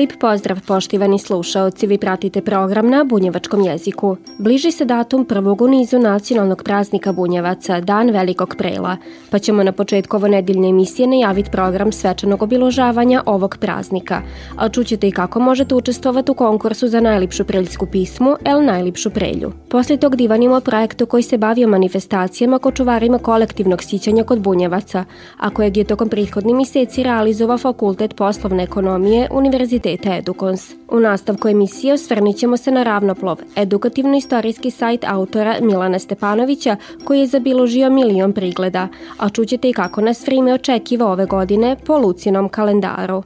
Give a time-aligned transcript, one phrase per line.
[0.00, 4.16] Lip pozdrav poštivani slušaoci, vi pratite program na bunjevačkom jeziku.
[4.38, 8.96] Bliži se datum prvog u nizu nacionalnog praznika bunjevaca, Dan velikog prela,
[9.30, 14.22] pa ćemo na početku ovo nedeljne emisije najaviti program svečanog obiložavanja ovog praznika,
[14.56, 19.52] a čućete i kako možete učestvovati u konkursu za najlipšu preljsku pismu, el najlipšu prelju.
[19.68, 25.04] Posle tog divanimo projektu koji se bavio manifestacijama kočuvarima kolektivnog sićanja kod bunjevaca,
[25.36, 30.74] a kojeg je tokom prethodnih meseci realizovao Fakultet poslovne ekonomije Univerziteta Univerziteta Edukons.
[30.88, 37.26] U nastavku emisije osvrnit ćemo se na Ravnoplov, edukativno-istorijski sajt autora Milana Stepanovića koji je
[37.26, 43.22] zabiložio milion prigleda, a čućete i kako nas vrime očekiva ove godine po Lucinom kalendaru.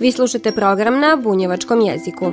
[0.00, 2.32] Vi slušate program na bunjevačkom jeziku.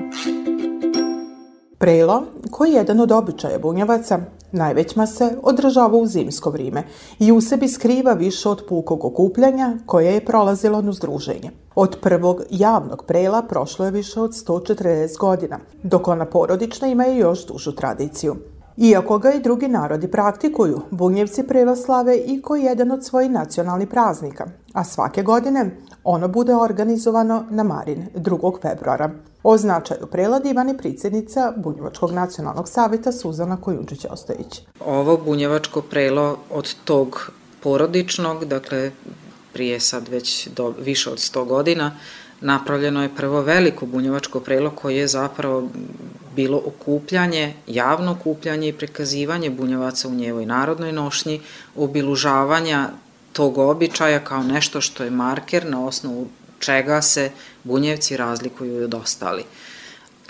[1.77, 4.19] Prelo, koji je jedan od običaja bunjevaca,
[4.55, 6.83] najvećma se održava u zimsko vrijeme
[7.19, 11.51] i u sebi skriva više od pukog okupljanja koje je prolazilo na združenje.
[11.75, 17.45] Od prvog javnog prela prošlo je više od 140 godina, dok ona porodična ima još
[17.47, 18.35] dužu tradiciju.
[18.77, 24.45] Iako ga i drugi narodi praktikuju, bunjevci preloslave i koji jedan od svojih nacionalnih praznika,
[24.73, 28.61] a svake godine ono bude organizovano na Marin 2.
[28.61, 29.11] februara.
[29.43, 34.61] O značaju preladi Ivani predsjednica Bunjevačkog nacionalnog savjeta Suzana Kojunčić Ostojić.
[34.85, 37.31] Ovo bunjevačko prelo od tog
[37.63, 38.91] porodičnog, dakle
[39.53, 41.91] prije sad već do, više od 100 godina,
[42.41, 45.69] napravljeno je prvo veliko bunjevačko prelo koje je zapravo
[46.35, 51.41] bilo okupljanje, javno okupljanje i prikazivanje bunjevaca u njevoj narodnoj nošnji,
[51.75, 52.89] obilužavanja
[53.33, 56.27] tog običaja kao nešto što je marker na osnovu
[56.59, 57.31] čega se
[57.63, 59.43] bunjevci razlikuju od ostali.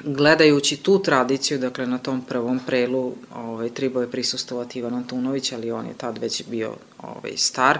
[0.04, 5.72] Gledajući tu tradiciju, dakle na tom prvom prelu, ovaj, tribo je prisustovati Ivan Antunović, ali
[5.72, 7.80] on je tad već bio ovaj, star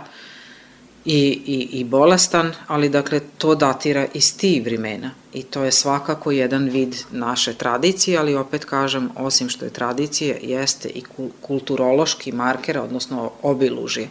[1.06, 6.32] i, i, i bolestan, ali dakle to datira iz tih vremena i to je svakako
[6.32, 11.04] jedan vid naše tradicije, ali opet kažem, osim što je tradicije, jeste i
[11.42, 14.10] kulturološki marker, odnosno obilužje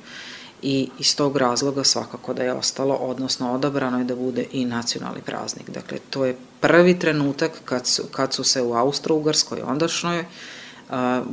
[0.62, 5.20] i iz tog razloga svakako da je ostalo, odnosno odabrano je da bude i nacionalni
[5.20, 5.70] praznik.
[5.70, 10.24] Dakle, to je prvi trenutak kad su, kad su se u Austro-Ugarskoj ondašnjoj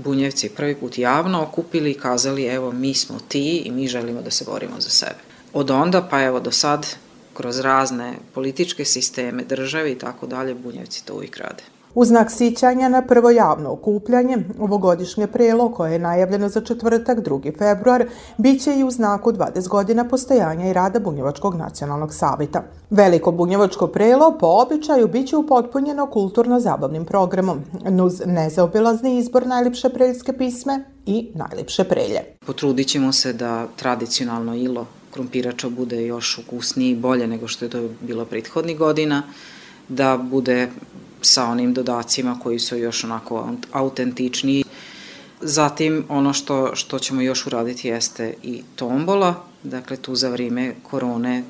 [0.04, 4.32] bunjevci prvi put javno okupili i kazali evo mi smo ti i mi želimo da
[4.32, 5.31] se borimo za sebe.
[5.54, 6.88] Od onda pa evo do sad
[7.34, 11.64] kroz razne političke sisteme, države i tako dalje, bunjevci to uvijek rade.
[11.96, 17.58] U znak sićanja na prvo javno okupljanje, ovogodišnje prelo koje je najavljeno za četvrtak 2.
[17.58, 18.06] februar,
[18.38, 22.64] bit će i u znaku 20 godina postojanja i rada Bunjevačkog nacionalnog savita.
[22.90, 30.34] Veliko Bunjevačko prelo po običaju bit će upotpunjeno kulturno-zabavnim programom, nuz nezaobilazni izbor najljepše preljske
[30.34, 32.20] pisme i najljepše prelje.
[32.46, 37.70] Potrudit ćemo se da tradicionalno ilo krumpirača bude još ukusniji i bolje nego što je
[37.70, 39.24] to bilo prethodnih godina,
[39.88, 40.70] da bude
[41.22, 44.64] sa onim dodacima koji su još onako autentičniji.
[45.42, 51.44] Zatim ono što, što ćemo još uraditi jeste i tombola, dakle tu za vrime korone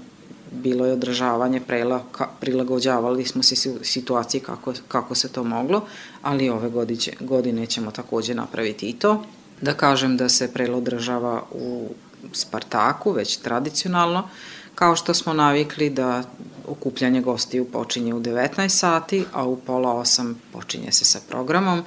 [0.52, 5.86] bilo je održavanje prela, ka, prilagođavali smo se situaciji kako, kako se to moglo,
[6.22, 9.24] ali ove godiće, godine ćemo takođe napraviti i to.
[9.62, 11.90] Da kažem da se prelo održava u
[12.34, 14.30] Spartaku, već tradicionalno,
[14.76, 16.24] kao što smo navikli da
[16.68, 21.84] okupljanje gostiju počinje u 19 sati, a u pola 8 počinje se sa programom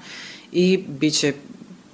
[0.52, 1.34] i bit će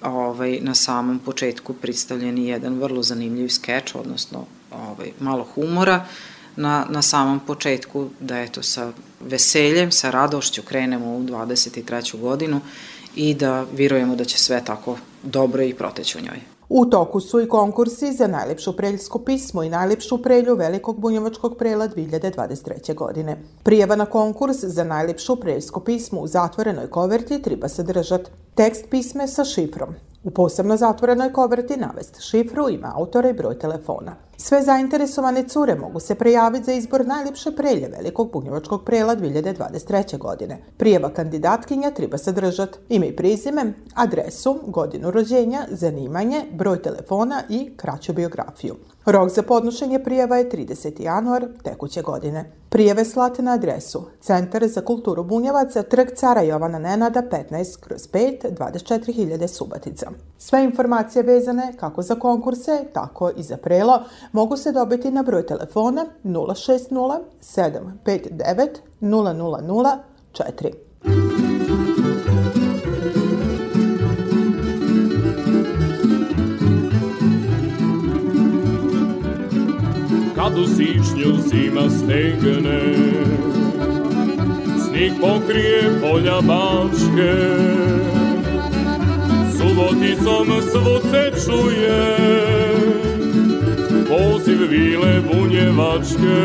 [0.02, 6.06] ovaj, na samom početku predstavljen jedan vrlo zanimljiv skeč, odnosno ovaj, malo humora
[6.56, 12.20] na, na samom početku, da eto sa veseljem, sa radošću krenemo u 23.
[12.20, 12.60] godinu
[13.16, 16.59] i da virujemo da će sve tako dobro i proteći u njoj.
[16.72, 21.88] U toku su i konkursi za najlepšu preljsku pismo i najlepšu prelju Velikog bunjevačkog prela
[21.88, 22.94] 2023.
[22.94, 23.36] godine.
[23.62, 29.28] Prijava na konkurs za najlepšu preljsku pismo u zatvorenoj koverti treba se držati tekst pisme
[29.28, 29.94] sa šifrom.
[30.24, 34.29] U posebno zatvorenoj koverti navest šifru, ima autora i broj telefona.
[34.42, 40.18] Sve zainteresovane cure mogu se prijaviti za izbor najljepše prelje Velikog bunjevačkog prela 2023.
[40.18, 40.58] godine.
[40.76, 48.12] Prijava kandidatkinja treba sadržati ime i prizime, adresu, godinu rođenja, zanimanje, broj telefona i kraću
[48.12, 48.76] biografiju.
[49.06, 51.02] Rok za podnošenje prijeva je 30.
[51.02, 52.52] januar tekuće godine.
[52.68, 58.56] Prijeve slate na adresu Centar za kulturu Bunjevaca, trg cara Jovana Nenada 15 kroz 5,
[58.58, 60.10] 24.000 Subatica.
[60.38, 64.02] Sve informacije vezane kako za konkurse, tako i za prelo
[64.32, 68.68] mogu se dobiti na broj telefona 060 759
[69.02, 70.89] 0004.
[80.40, 82.80] Та до січня зима стигне,
[84.84, 87.34] сніг покриє поля бачки,
[89.58, 92.16] Суботицом своце чує,
[94.08, 96.40] позивіле бунєвачки.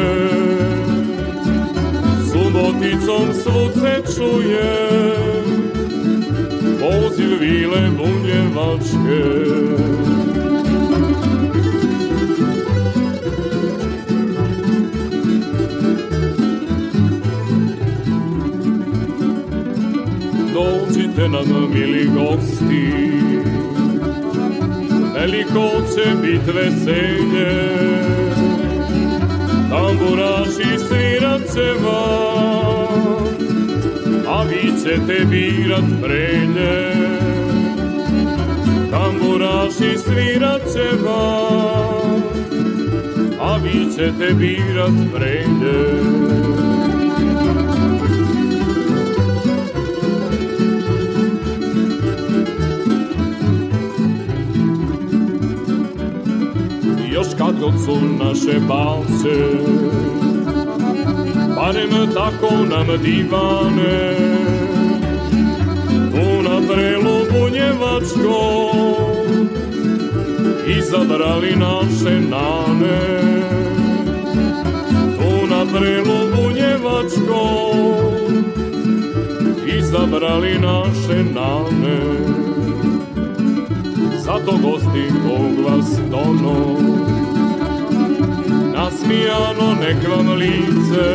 [2.31, 4.71] Suboticom svoce čuje,
[6.79, 10.04] poziv vile bunjevačke.
[21.15, 22.91] Dođite nam mili gosti.
[25.15, 27.75] Veliko će bit veselje.
[29.69, 33.25] Tamburaši svirat će vam
[34.27, 36.91] A vi ćete birat prelje.
[38.91, 42.21] Tamburaši svirat će vam
[43.41, 46.64] A vi ćete birat prelje
[57.37, 57.73] kad god
[58.19, 59.37] naše balce.
[61.55, 64.15] Barem tako nam divane.
[66.11, 68.71] Tu na prelu bunjevačko
[70.77, 73.21] Izabrali naše nane.
[75.17, 77.71] Tu na prelu bunjevačko
[79.77, 81.99] Izabrali naše nane.
[84.19, 87.14] Zato gosti kog vas dono
[88.85, 91.09] nasmijano nek vam lice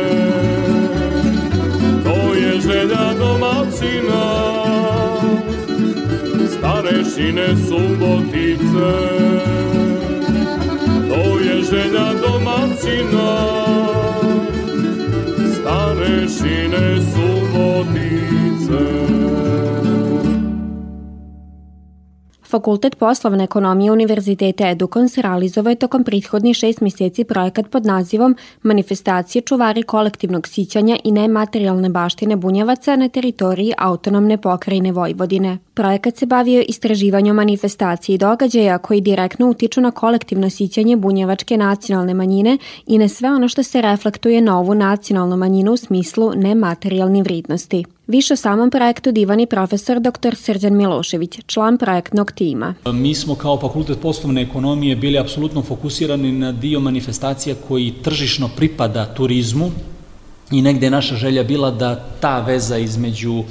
[2.03, 4.23] To je želja domaćina
[6.57, 8.91] Starešine subotice
[11.09, 13.40] To je želja domaćina
[22.51, 29.41] Fakultet poslovne ekonomije Univerziteta Edukons realizovao je tokom prethodnih šest mjeseci projekat pod nazivom Manifestacije
[29.41, 35.57] čuvari kolektivnog sićanja i nematerijalne baštine bunjevaca na teritoriji autonomne pokrajine Vojvodine.
[35.73, 42.13] Projekat se bavio istraživanjem manifestacije i događaja koji direktno utiču na kolektivno sićanje bunjevačke nacionalne
[42.13, 42.57] manjine
[42.87, 47.85] i na sve ono što se reflektuje na ovu nacionalnu manjinu u smislu nematerijalnih vridnosti.
[48.11, 50.35] Više o samom projektu divani profesor dr.
[50.35, 52.73] Srđan Milošević, član projektnog tima.
[52.85, 59.05] Mi smo kao Fakultet poslovne ekonomije bili apsolutno fokusirani na dio manifestacija koji tržišno pripada
[59.05, 59.71] turizmu,
[60.51, 63.45] i negde je naša želja bila da ta veza između uh,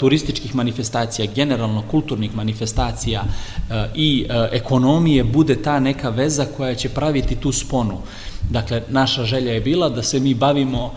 [0.00, 6.88] turističkih manifestacija, generalno kulturnih manifestacija uh, i uh, ekonomije bude ta neka veza koja će
[6.88, 7.98] praviti tu sponu.
[8.50, 10.92] Dakle, naša želja je bila da se mi bavimo uh,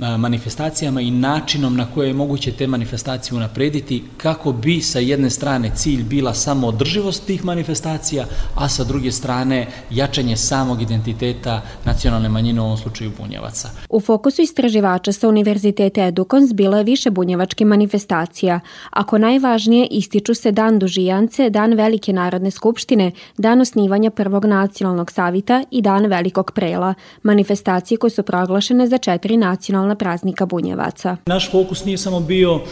[0.00, 5.70] manifestacijama i načinom na koje je moguće te manifestacije unaprediti kako bi sa jedne strane
[5.74, 12.60] cilj bila samo održivost tih manifestacija, a sa druge strane jačanje samog identiteta nacionalne manjine
[12.60, 13.68] u ovom slučaju bunjevaca.
[13.88, 18.60] U fokusu istraživača sa Univerziteta Edukons bilo je više bunjevačke manifestacija.
[18.90, 25.64] Ako najvažnije ističu se Dan Dužijance, Dan Velike narodne skupštine, Dan osnivanja Prvog nacionalnog savita
[25.70, 31.16] i Dan Velikog prela, manifestacije koje su proglašene za četiri nacionalne nacionalna praznika Bunjevaca.
[31.26, 32.62] Naš fokus nije samo bio uh,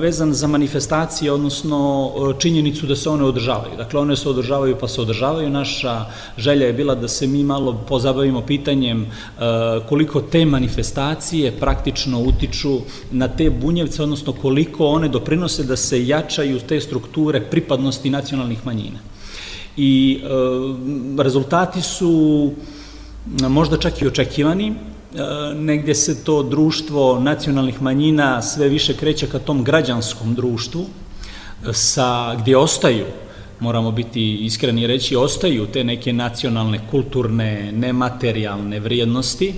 [0.00, 3.76] vezan za manifestacije, odnosno uh, činjenicu da se one održavaju.
[3.76, 5.50] Dakle, one se održavaju pa se održavaju.
[5.50, 6.06] Naša
[6.38, 12.80] želja je bila da se mi malo pozabavimo pitanjem uh, koliko te manifestacije praktično utiču
[13.10, 18.98] na te bunjevce, odnosno koliko one doprinose da se jačaju te strukture pripadnosti nacionalnih manjina.
[19.76, 20.20] I
[21.18, 22.52] rezultati su
[23.48, 24.74] možda čak i očekivani,
[25.14, 31.72] E, negdje se to društvo nacionalnih manjina sve više kreće ka tom građanskom društvu, e,
[31.72, 33.04] sa, gdje ostaju,
[33.60, 39.54] moramo biti iskreni reći, ostaju te neke nacionalne, kulturne, nematerijalne vrijednosti, e,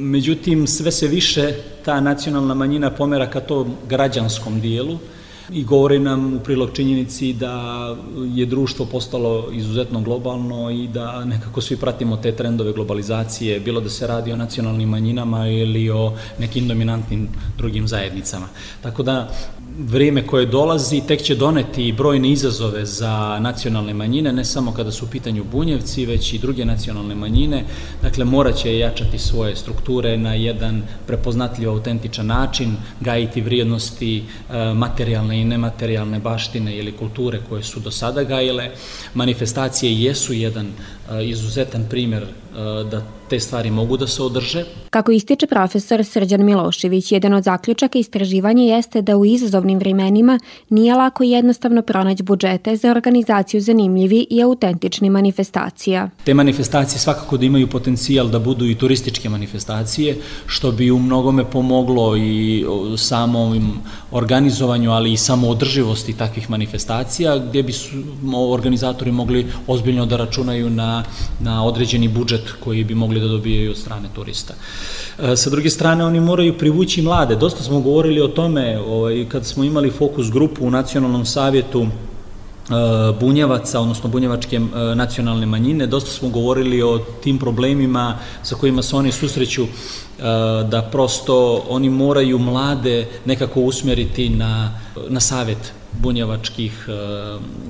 [0.00, 4.98] međutim sve se više ta nacionalna manjina pomera ka tom građanskom dijelu,
[5.50, 7.96] i govori nam u prilog činjenici da
[8.34, 13.88] je društvo postalo izuzetno globalno i da nekako svi pratimo te trendove globalizacije, bilo da
[13.88, 18.48] se radi o nacionalnim manjinama ili o nekim dominantnim drugim zajednicama.
[18.82, 19.28] Tako da
[19.78, 25.04] vrijeme koje dolazi tek će doneti brojne izazove za nacionalne manjine, ne samo kada su
[25.04, 27.64] u pitanju bunjevci, već i druge nacionalne manjine.
[28.02, 35.40] Dakle, morat će jačati svoje strukture na jedan prepoznatljiv, autentičan način, gajiti vrijednosti e, materijalne
[35.40, 38.70] i nematerijalne baštine ili kulture koje su do sada gajile.
[39.14, 42.26] Manifestacije jesu jedan e, izuzetan primjer
[42.90, 44.64] da te stvari mogu da se održe.
[44.90, 50.94] Kako ističe profesor Srđan Milošević, jedan od zaključaka istraživanja jeste da u izazovnim vremenima nije
[50.94, 56.10] lako jednostavno pronaći budžete za organizaciju zanimljivi i autentični manifestacija.
[56.24, 61.50] Te manifestacije svakako da imaju potencijal da budu i turističke manifestacije, što bi u mnogome
[61.50, 62.64] pomoglo i
[62.96, 63.78] samom
[64.10, 67.96] organizovanju, ali i samoodrživosti takvih manifestacija, gdje bi su
[68.50, 71.04] organizatori mogli ozbiljno da računaju na,
[71.40, 74.54] na određeni budžet koji bi mogli da dobijaju od strane turista.
[75.18, 77.36] E, sa druge strane, oni moraju privući mlade.
[77.36, 81.88] Dosta smo govorili o tome ovaj, kad smo imali fokus grupu u Nacionalnom savjetu e,
[83.20, 84.60] bunjevaca, odnosno bunjevačke e,
[84.94, 89.66] nacionalne manjine, dosta smo govorili o tim problemima sa kojima se oni susreću,
[90.70, 95.72] da prosto oni moraju mlade nekako usmjeriti na, na savjet
[96.02, 96.88] bunjevačkih,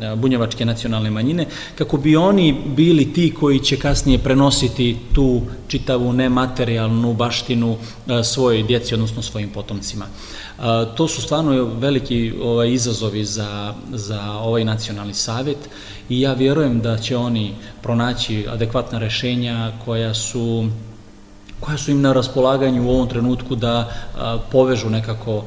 [0.02, 1.46] e, bunjevačke nacionalne manjine,
[1.78, 8.62] kako bi oni bili ti koji će kasnije prenositi tu čitavu nematerijalnu baštinu e, svojoj
[8.62, 10.04] djeci, odnosno svojim potomcima.
[10.04, 10.62] E,
[10.96, 15.68] to su stvarno veliki ovaj, izazovi za, za ovaj nacionalni savjet
[16.08, 20.68] i ja vjerujem da će oni pronaći adekvatna rešenja koja su
[21.60, 23.90] koja su im na raspolaganju u ovom trenutku da
[24.52, 25.44] povežu nekako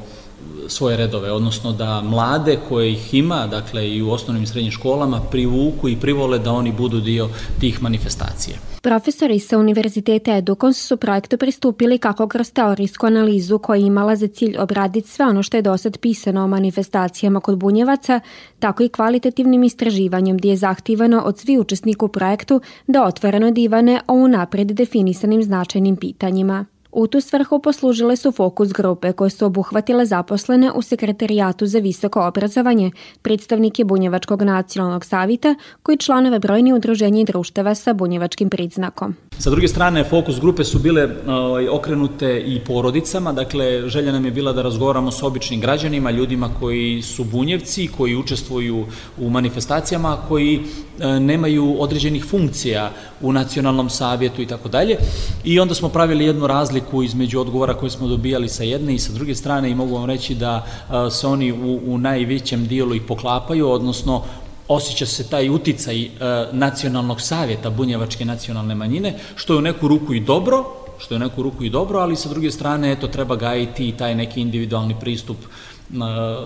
[0.68, 5.20] svoje redove, odnosno da mlade koje ih ima, dakle i u osnovnim i srednjim školama,
[5.30, 7.28] privuku i privole da oni budu dio
[7.60, 8.56] tih manifestacija.
[8.82, 14.26] Profesori sa Univerziteta Edukons su projektu pristupili kako kroz teorijsku analizu koja je imala za
[14.26, 18.20] cilj obraditi sve ono što je dosad pisano o manifestacijama kod bunjevaca,
[18.58, 24.00] tako i kvalitativnim istraživanjem gdje je zahtivano od svi učesnika u projektu da otvoreno divane
[24.06, 26.66] o unapred definisanim značajnim pitanjima.
[26.92, 32.26] U tu svrhu poslužile su fokus grupe koje su obuhvatile zaposlene u Sekretarijatu za visoko
[32.26, 32.90] obrazovanje,
[33.22, 39.14] predstavnike Bunjevačkog nacionalnog savita, koji članove brojni udruženja i društava sa bunjevačkim priznakom.
[39.38, 44.30] Sa druge strane, fokus grupe su bile ovaj, okrenute i porodicama, dakle, želja nam je
[44.30, 48.86] bila da razgovaramo s običnim građanima, ljudima koji su bunjevci, koji učestvuju
[49.18, 50.60] u manifestacijama, koji
[51.00, 54.96] e, nemaju određenih funkcija u nacionalnom savjetu i tako dalje.
[55.44, 59.12] I onda smo pravili jednu razliku između odgovora koje smo dobijali sa jedne i sa
[59.12, 60.66] druge strane i mogu vam reći da
[61.10, 64.22] se oni u, u najvećem dijelu i poklapaju, odnosno
[64.70, 66.10] osjeća se taj uticaj e,
[66.52, 70.64] nacionalnog savjeta Bunjevačke nacionalne manjine, što je u neku ruku i dobro,
[70.98, 73.96] što je u neku ruku i dobro, ali sa druge strane eto treba gajiti i
[73.96, 75.96] taj neki individualni pristup e,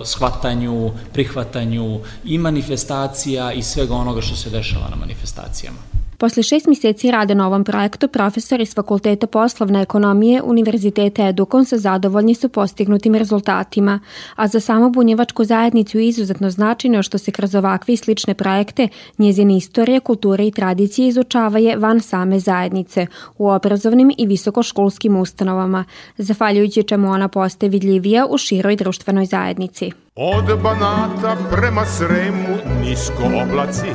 [0.04, 5.93] shvatanju, prihvatanju i manifestacija i svega onoga što se dešava na manifestacijama.
[6.24, 11.78] Posle šest mjeseci rade na ovom projektu, profesori s Fakulteta poslovne ekonomije Univerziteta Edukon sa
[11.78, 14.00] zadovoljni su postignutim rezultatima,
[14.36, 18.88] a za samo bunjevačku zajednicu izuzetno značajno što se kroz ovakve i slične projekte
[19.18, 23.06] njezine istorije, kulture i tradicije izučavaje van same zajednice
[23.38, 25.84] u obrazovnim i visokoškolskim ustanovama,
[26.18, 29.90] zahvaljujući čemu ona postaje vidljivija u široj društvenoj zajednici.
[30.16, 33.86] Od Banata prema Sremu nisko oblaci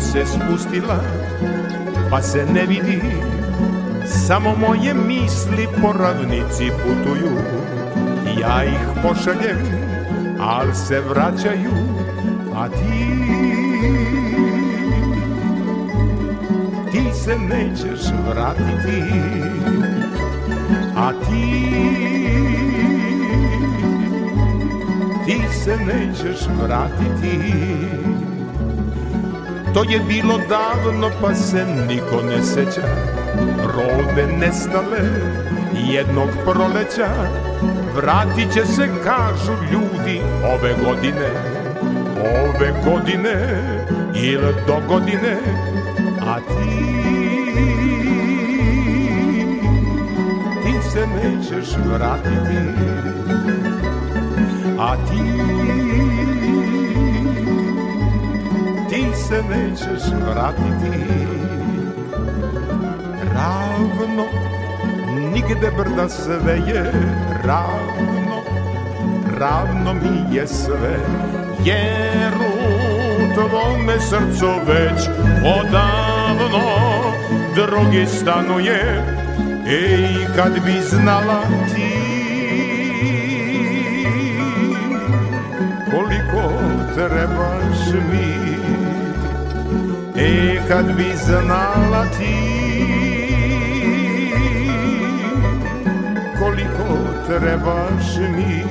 [0.00, 0.98] Se spustila,
[2.10, 3.02] pa se ne vidi.
[4.26, 7.36] Samo moje misli po ravnici putuju.
[8.40, 9.58] Ja ih pošaljem,
[10.40, 11.94] al se vraćaju
[12.56, 13.14] A ti
[16.92, 19.02] Ti se nećeš vratiti.
[20.96, 21.64] A ti
[25.26, 27.54] Ti se nećeš vratiti
[29.74, 32.86] To je bilo davno pa se niko ne seća.
[33.74, 34.98] Rode nestale
[35.88, 37.08] jednog proleća.
[37.96, 41.30] Vratit će se kažu ljudi ove godine.
[42.18, 43.64] Ove godine
[44.14, 45.36] ili do godine.
[46.20, 46.94] A ti
[50.62, 52.58] Ti se nećeš vratiti.
[54.78, 55.73] A ti
[59.34, 61.04] se nećeš vratiti.
[63.34, 64.24] Ravno,
[65.32, 66.92] nigde brda sve je
[67.44, 68.14] ravno
[69.38, 70.96] ravno mi je sve,
[71.64, 75.08] jer u tvome srcu već
[75.60, 76.64] odavno
[77.54, 79.04] drugi stanuje,
[79.66, 81.42] ej kad bi znala
[81.74, 81.94] ti
[85.90, 86.52] koliko
[86.94, 88.33] trebaš mi,
[90.24, 92.34] ej kad bi znala ti
[96.38, 98.64] koliko trebaš mi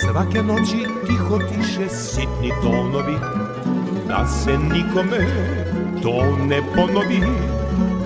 [0.00, 3.16] Svake noći tiho tiše sitni tonovi.
[4.08, 5.26] Da se nikome
[6.02, 7.20] to ne ponovi.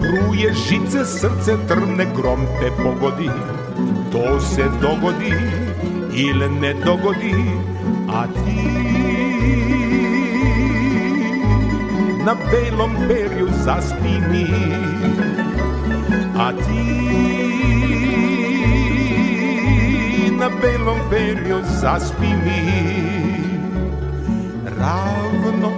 [0.00, 3.30] Pruje žice, srce trne, grom te pogodi.
[4.12, 5.34] To se dogodi
[6.14, 7.34] ili ne dogodi
[8.08, 8.84] A ti
[12.24, 14.46] na belom perju zaspi mi
[16.38, 17.93] A ti
[20.38, 23.04] na belom perju zaspi mi.
[24.78, 25.70] Ravno,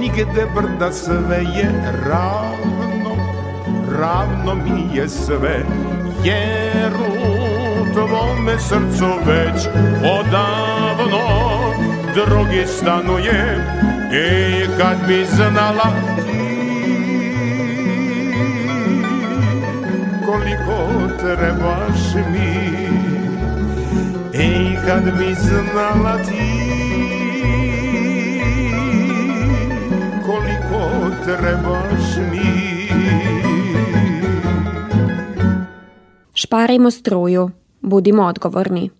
[0.00, 3.16] nigde brda sve je ravno
[4.00, 5.64] Ravno mi je sve,
[6.24, 9.66] jer u tvome srcu već
[10.20, 11.46] odavno
[12.14, 13.64] Drugi stanuje,
[14.12, 16.46] ej kad bi znala ti
[20.26, 20.88] Koliko
[21.20, 23.15] trebaš mi
[24.38, 26.46] Ej, kad bi znala ti
[30.26, 32.66] koliko trebaš mi
[36.34, 38.90] Šparajmo struju, budimo odgovorni.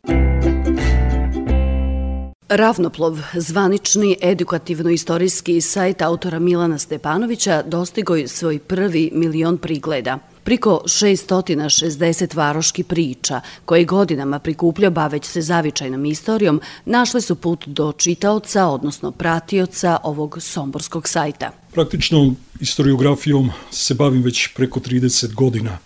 [2.48, 10.18] Ravnoplov, zvanični edukativno-istorijski sajt autora Milana Stepanovića dostigo je svoj prvi milion prigleda.
[10.44, 17.92] Priko 660 varoški priča, koje godinama prikuplja baveć se zavičajnom istorijom, našle su put do
[17.92, 21.50] čitaoca, odnosno pratioca ovog somborskog sajta.
[21.72, 25.78] Praktično istoriografijom se bavim već preko 30 godina,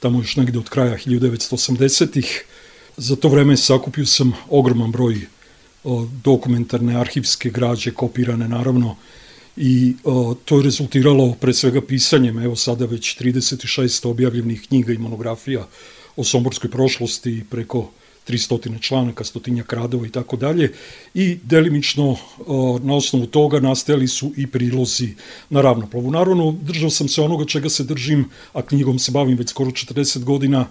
[0.00, 2.44] tamo još negde od kraja 1980-ih.
[2.96, 5.26] Za to vreme sakupio sam ogroman broj
[6.24, 8.96] dokumentarne arhivske građe, kopirane naravno,
[9.56, 14.98] i o, to je rezultiralo pre svega pisanjem, evo sada već 36 objavljenih knjiga i
[14.98, 15.66] monografija
[16.16, 17.90] o somborskoj prošlosti preko
[18.28, 20.72] 300 članaka, stotinja kradova i tako dalje
[21.14, 22.16] i delimično
[22.82, 25.14] na osnovu toga nastajali su i prilozi
[25.50, 26.10] na ravnoplovu.
[26.10, 30.24] Naravno, držao sam se onoga čega se držim, a knjigom se bavim već skoro 40
[30.24, 30.66] godina,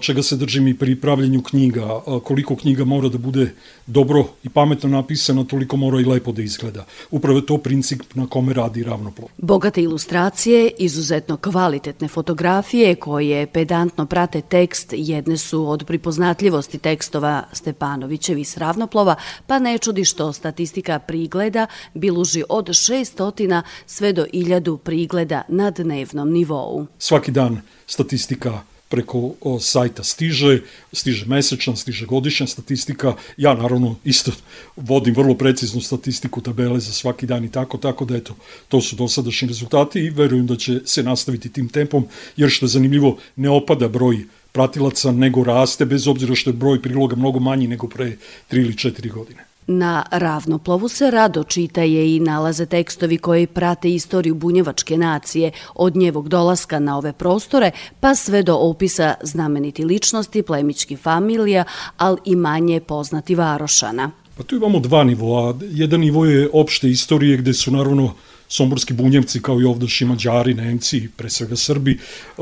[0.00, 2.00] čega se držim i pri pravljenju knjiga.
[2.24, 3.54] Koliko knjiga mora da bude
[3.86, 6.84] dobro i pametno napisana, toliko mora i lepo da izgleda.
[7.10, 9.28] Upravo je to princip na kome radi ravnoplov.
[9.38, 18.44] Bogate ilustracije, izuzetno kvalitetne fotografije koje pedantno prate tekst jedne su od pripoznatljivosti tekstova Stepanovićevi
[18.44, 19.14] s ravnoplova,
[19.46, 26.32] pa ne čudi što statistika prigleda biluži od 600 sve do 1000 prigleda na dnevnom
[26.32, 26.86] nivou.
[26.98, 28.60] Svaki dan statistika
[28.92, 30.58] preko o, sajta stiže,
[30.92, 33.14] stiže mesečna, stiže godišnja statistika.
[33.36, 34.32] Ja naravno isto
[34.76, 38.36] vodim vrlo preciznu statistiku tabele za svaki dan i tako, tako da eto,
[38.68, 42.04] to su dosadašnji rezultati i verujem da će se nastaviti tim tempom,
[42.36, 46.82] jer što je zanimljivo, ne opada broj pratilaca, nego raste, bez obzira što je broj
[46.82, 48.16] priloga mnogo manji nego pre
[48.50, 49.51] 3 ili 4 godine.
[49.66, 56.28] Na ravnoplovu se rado čitaje i nalaze tekstovi koji prate istoriju bunjevačke nacije od njevog
[56.28, 57.70] dolaska na ove prostore
[58.00, 61.64] pa sve do opisa znameniti ličnosti, plemički familija,
[61.96, 64.10] ali i manje poznati varošana.
[64.36, 65.54] Pa tu imamo dva nivoa.
[65.70, 68.14] Jedan nivo je opšte istorije gde su naravno
[68.48, 71.98] somborski bunjevci kao i ovdaši mađari, nemci, pre svega Srbi,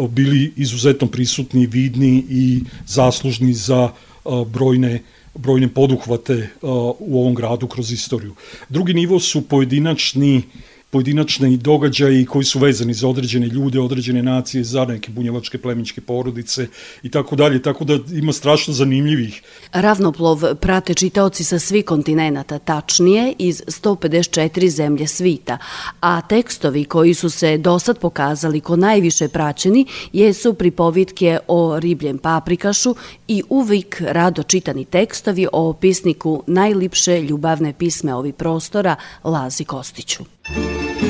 [0.09, 3.91] bili izuzetno prisutni, vidni i zaslužni za
[4.47, 5.03] brojne
[5.35, 6.49] brojne poduhvate
[6.99, 8.35] u ovom gradu kroz istoriju.
[8.69, 10.43] Drugi nivo su pojedinačni
[10.91, 16.67] pojedinačni događaji koji su vezani za određene ljude, određene nacije, za neke bunjevačke plemičke porodice
[17.03, 19.43] i tako dalje, tako da ima strašno zanimljivih.
[19.73, 25.59] Ravnoplov prate čitaoci sa svih kontinenta, tačnije iz 154 zemlje svita,
[26.01, 32.19] a tekstovi koji su se do sad pokazali ko najviše praćeni jesu pripovitke o ribljem
[32.19, 32.95] paprikašu
[33.29, 40.40] i uvijek rado čitani tekstovi o opisniku najlipše ljubavne pisme ovi prostora Lazi Kostiću.
[40.53, 41.10] Thank you.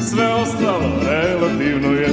[0.00, 2.08] Sve ostalo relativno je.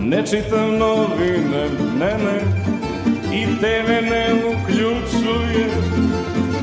[0.00, 2.40] Ne čitam novine, ne, ne,
[3.36, 5.68] i TV ne uključuje,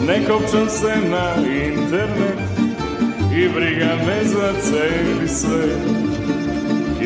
[0.08, 1.36] ne kopčam se na
[1.66, 2.40] internet
[3.36, 6.07] i briga me za celi svet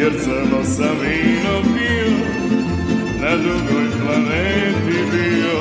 [0.01, 2.11] jer crno sam vino pio,
[3.21, 5.59] na drugoj planeti bio.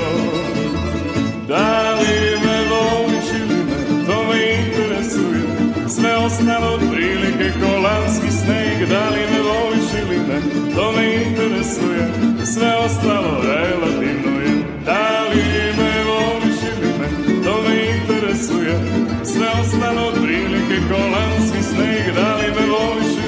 [1.48, 5.42] Da li me voliš ili ne, to me interesuje,
[5.88, 8.88] sve ostalo prilike kolanski sneg.
[8.88, 10.40] Da li me voliš ili ne,
[10.74, 12.08] to me interesuje,
[12.44, 14.54] sve ostalo relativno je.
[14.84, 15.44] Da li
[15.78, 17.08] me voliš ili ne,
[17.44, 18.74] to me interesuje,
[19.24, 22.14] sve ostalo prilike kolanski sneg.
[22.14, 23.19] Da li me voliš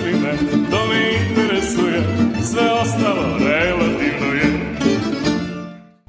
[0.42, 4.72] ili ne, to sve ostalo relativno je.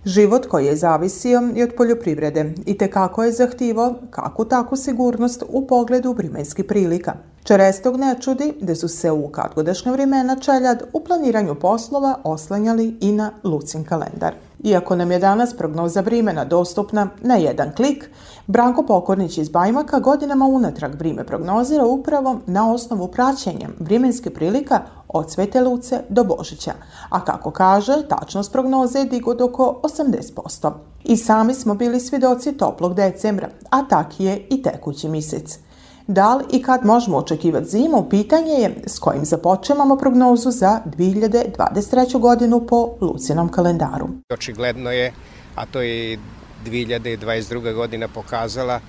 [0.05, 5.43] Život koji je zavisio i od poljoprivrede i te kako je zahtivo kakvu takvu sigurnost
[5.49, 7.13] u pogledu vremenskih prilika.
[7.43, 13.11] Čerestog ne čudi da su se u kadgodašnje vremena čeljad u planiranju poslova oslanjali i
[13.11, 14.33] na Lucin kalendar.
[14.63, 18.09] Iako nam je danas prognoza vrimena dostupna na jedan klik,
[18.47, 25.31] Branko Pokornić iz Bajmaka godinama unatrag vrime prognozira upravo na osnovu praćenja vrimenske prilika od
[25.31, 26.73] Svete Luce do Božića,
[27.09, 30.71] a kako kaže, tačnost prognoze je digo oko 80%.
[31.03, 35.59] I sami smo bili svjedoci toplog decembra, a tak je i tekući mjesec.
[36.07, 42.19] Da li i kad možemo očekivati zimu, pitanje je s kojim započemamo prognozu za 2023.
[42.19, 44.07] godinu po Lucinom kalendaru.
[44.33, 45.13] Očigledno je,
[45.55, 46.17] a to je
[46.63, 47.73] 2022.
[47.73, 48.79] godina pokazala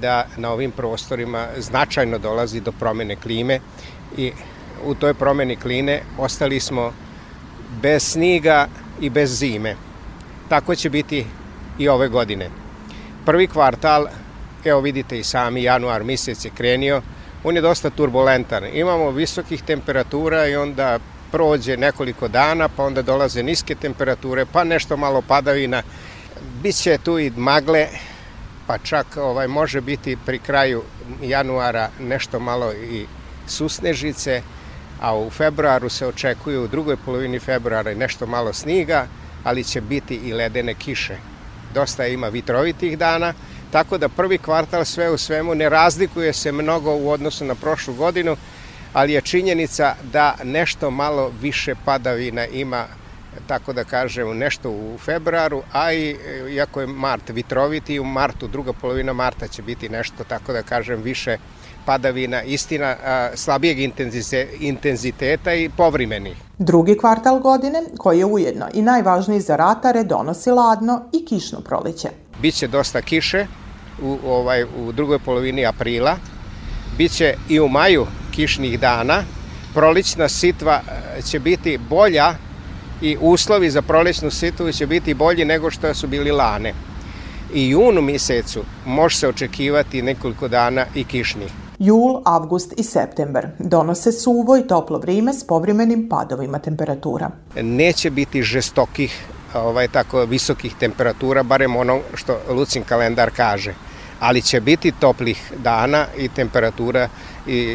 [0.00, 3.60] da na ovim prostorima značajno dolazi do promene klime
[4.16, 4.32] i
[4.84, 6.92] u toj promeni kline ostali smo
[7.82, 8.68] bez sniga
[9.00, 9.76] i bez zime.
[10.48, 11.26] Tako će biti
[11.78, 12.50] i ove godine.
[13.26, 14.06] Prvi kvartal,
[14.64, 17.02] evo vidite i sami, januar mjesec je krenio,
[17.44, 18.64] on je dosta turbulentan.
[18.72, 20.98] Imamo visokih temperatura i onda
[21.32, 25.82] prođe nekoliko dana, pa onda dolaze niske temperature, pa nešto malo padavina.
[26.62, 27.88] Biće tu i magle,
[28.66, 30.82] pa čak ovaj može biti pri kraju
[31.22, 33.06] januara nešto malo i
[33.46, 34.42] susnežice,
[35.00, 39.06] a u februaru se očekuju u drugoj polovini februara nešto malo sniga,
[39.44, 41.16] ali će biti i ledene kiše.
[41.74, 43.34] Dosta ima vitrovitih dana,
[43.70, 47.94] tako da prvi kvartal sve u svemu ne razlikuje se mnogo u odnosu na prošlu
[47.94, 48.36] godinu,
[48.92, 52.86] ali je činjenica da nešto malo više padavina ima
[53.46, 56.16] tako da kažem, nešto u februaru, a i
[56.50, 61.02] iako je mart vitroviti, u martu, druga polovina marta će biti nešto, tako da kažem,
[61.02, 61.38] više
[61.86, 62.96] padavina, istina
[63.34, 63.78] slabijeg
[64.60, 66.36] intenziteta i povrimenih.
[66.58, 72.08] Drugi kvartal godine, koji je ujedno i najvažniji za ratare, donosi ladno i kišno proleće.
[72.42, 73.46] Biće dosta kiše
[74.02, 76.16] u, ovaj, u drugoj polovini aprila,
[76.98, 79.22] biće i u maju kišnih dana,
[79.74, 80.80] prolična sitva
[81.30, 82.34] će biti bolja
[83.02, 86.72] i uslovi za prolećnu sitvu će biti bolji nego što su bili lane.
[87.54, 91.52] I junu mjesecu može se očekivati nekoliko dana i kišnih.
[91.78, 97.30] Jul, avgust i septembar donose suvo i toplo vrime s povremenim padovima temperatura.
[97.62, 103.74] Neće biti žestokih ovaj, tako visokih temperatura, barem ono što Lucin kalendar kaže.
[104.20, 107.08] Ali će biti toplih dana i temperatura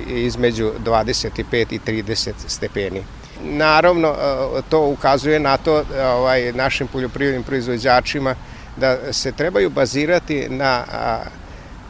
[0.08, 3.04] između 25 i 30 stepeni.
[3.44, 5.84] Naravno, e, to ukazuje na to
[6.16, 8.36] ovaj, našim poljoprivrednim proizvođačima
[8.78, 10.84] da se trebaju bazirati na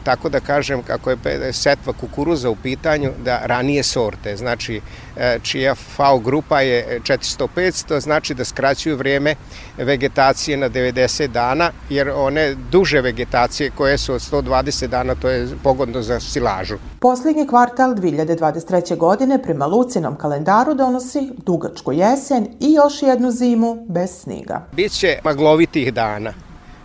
[0.04, 4.80] tako da kažem kako je setva kukuruza u pitanju da ranije sorte, znači
[5.16, 9.34] e, čija FAO grupa je 400-500, znači da skraćuju vreme
[9.76, 15.48] vegetacije na 90 dana, jer one duže vegetacije koje su od 120 dana, to je
[15.62, 16.76] pogodno za silažu.
[17.00, 18.96] Poslednji kvartal 2023.
[18.96, 24.66] godine prema Lucinom kalendaru donosi dugačku jesen i još jednu zimu bez sniga.
[24.72, 26.32] Biće maglovitih dana,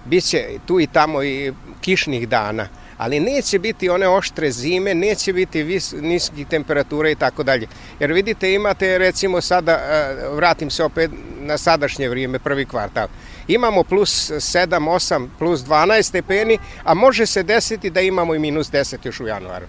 [0.05, 5.63] biće tu i tamo i kišnih dana, ali neće biti one oštre zime, neće biti
[5.63, 7.67] vis, niskih temperatura i tako dalje.
[7.99, 13.07] Jer vidite, imate recimo sada, e, vratim se opet na sadašnje vrijeme, prvi kvartal,
[13.47, 18.71] imamo plus 7, 8, plus 12 stepeni, a može se desiti da imamo i minus
[18.71, 19.65] 10 još u januaru.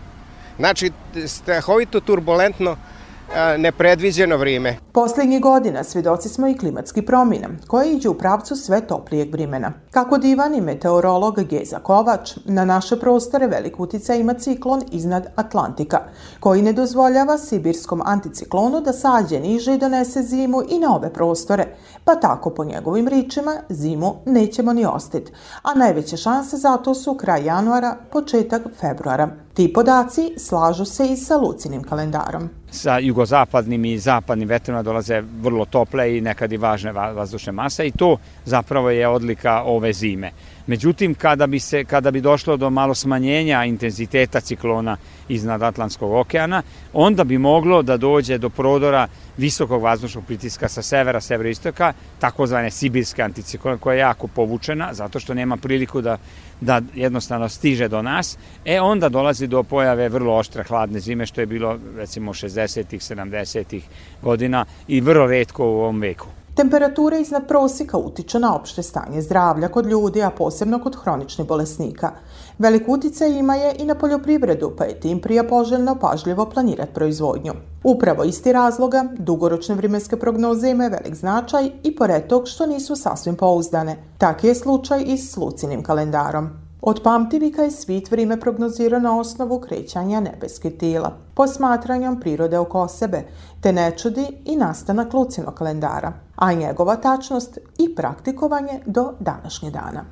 [0.59, 0.91] Znači,
[1.27, 2.77] strahovito turbulentno
[3.59, 4.77] nepredviđeno vrijeme.
[4.93, 9.73] Poslednjih godina svedoci smo i klimatski promjena, koje iđu u pravcu sve toplijeg vrimena.
[9.91, 16.01] Kako divani meteorolog Geza Kovač, na naše prostore velik uticaj ima ciklon iznad Atlantika,
[16.41, 21.67] koji ne dozvoljava sibirskom anticiklonu da sađe niže i donese zimu i na ove prostore,
[22.05, 27.15] pa tako po njegovim ričima zimu nećemo ni ostiti, a najveće šanse za to su
[27.15, 29.46] kraj januara, početak februara.
[29.57, 35.65] Ti podaci slažu se i sa Lucinim kalendarom sa jugozapadnim i zapadnim vetrima dolaze vrlo
[35.65, 40.33] tople i nekad i važne vazdušne mase i to zapravo je odlika ove zime.
[40.67, 44.97] Međutim, kada bi, se, kada bi došlo do malo smanjenja intenziteta ciklona
[45.29, 51.21] iznad Atlantskog okeana, onda bi moglo da dođe do prodora visokog vazdušnog pritiska sa severa,
[51.21, 56.19] severoistoka, takozvane sibirske anticiklone, koja je jako povučena, zato što nema priliku da,
[56.61, 61.41] da jednostavno stiže do nas, e onda dolazi do pojave vrlo oštre hladne zime, što
[61.41, 63.85] je bilo recimo 60-ih, 70-ih
[64.23, 66.27] godina i vrlo redko u ovom veku.
[66.57, 72.11] Temperatura iznad prosjeka utiče na opšte stanje zdravlja kod ljudi, a posebno kod hroničnih bolesnika.
[72.59, 77.53] Velik uticaj ima je i na poljoprivredu, pa je tim prija poželjno pažljivo planirati proizvodnju.
[77.85, 83.37] Upravo isti razloga, dugoročne vremenske prognoze imaju velik značaj i pored tog što nisu sasvim
[83.37, 83.97] pouzdane.
[84.19, 86.66] Tak je slučaj i s Lucinim kalendarom.
[86.89, 93.23] Od pamtivika je svit vrijeme prognozirao na osnovu krećanja nebeskih tijela, posmatranjom prirode oko sebe,
[93.61, 100.05] te ne čudi i nastanak Lucinog kalendara, a njegova tačnost i praktikovanje do današnje dana.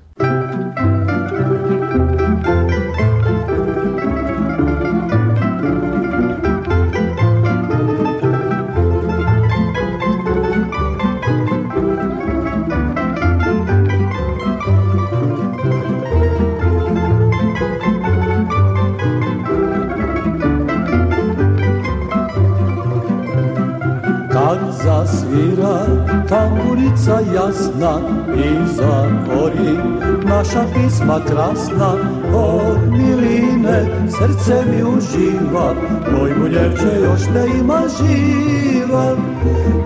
[26.34, 28.00] Tamburica jasna
[28.36, 29.78] i za gori
[30.24, 31.92] naša pisma krasna.
[32.34, 35.74] Od miline srce mi uživa
[36.12, 39.16] moj muljevče još te ima živa.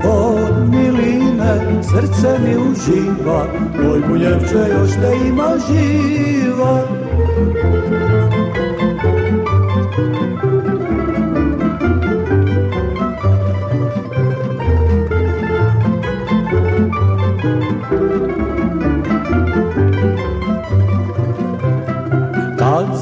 [0.05, 3.45] Od miline srce mi uživa
[3.85, 6.83] moj muljevče još te ima živa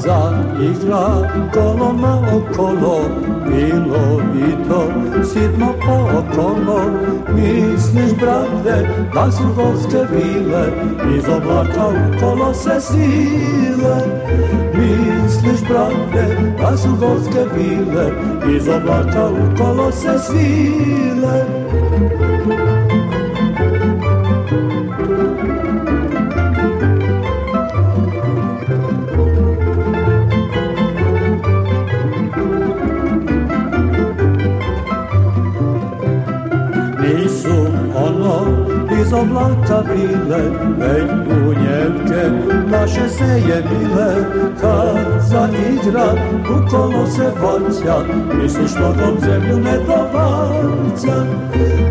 [0.07, 2.99] igra koloma okolo
[3.45, 4.87] Bilo i to
[5.23, 6.81] sitno po okolo
[7.35, 10.71] Misliš, brate, da su gorske vile
[11.17, 13.97] Iz oblaka kolo se sile.
[14.73, 18.11] Misliš, brate, da su gorske vile
[18.55, 21.45] Iz oblaka kolo se svile
[39.07, 40.41] iz oblaka bile,
[40.77, 42.29] već bunjevke
[42.71, 44.15] naše se je bile,
[44.61, 46.13] kad zaigra,
[46.49, 51.25] u kolo se vaća, misliš nogom zemlju ne dovaća.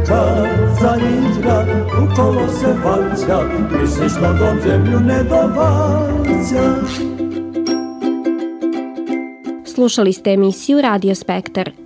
[0.06, 0.48] Kad
[0.80, 1.64] zaigra,
[2.02, 3.42] u kolo se vaća,
[3.80, 6.74] misliš nogom zemlju ne dovaća.
[9.74, 11.85] Slušali ste emisiju Radio Spektar.